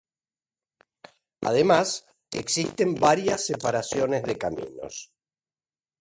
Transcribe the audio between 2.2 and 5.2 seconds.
existen varias separaciones de caminos.